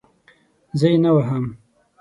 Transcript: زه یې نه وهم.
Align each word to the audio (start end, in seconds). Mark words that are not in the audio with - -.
زه 0.79 0.85
یې 0.91 0.97
نه 1.03 1.11
وهم. 1.15 1.45